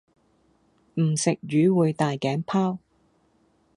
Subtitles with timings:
[0.95, 2.79] 唔食魚會大頸泡